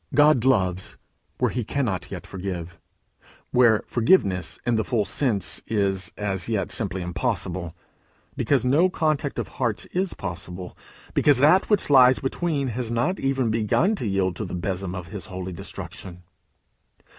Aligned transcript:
God 0.15 0.43
loves 0.45 0.97
where 1.37 1.51
he 1.51 1.63
cannot 1.63 2.09
yet 2.09 2.25
forgive 2.25 2.79
where 3.51 3.83
forgiveness 3.85 4.59
in 4.65 4.73
the 4.73 4.83
full 4.83 5.05
sense 5.05 5.61
is 5.67 6.11
as 6.17 6.49
yet 6.49 6.71
simply 6.71 7.03
impossible, 7.03 7.75
because 8.35 8.65
no 8.65 8.89
contact 8.89 9.37
of 9.37 9.47
hearts 9.61 9.85
is 9.91 10.15
possible, 10.15 10.75
because 11.13 11.37
that 11.37 11.69
which 11.69 11.91
lies 11.91 12.17
between 12.17 12.69
has 12.69 12.89
not 12.89 13.19
even 13.19 13.51
begun 13.51 13.93
to 13.93 14.07
yield 14.07 14.35
to 14.37 14.45
the 14.45 14.55
besom 14.55 14.95
of 14.95 15.09
his 15.09 15.27
holy 15.27 15.51
destruction. 15.51 16.23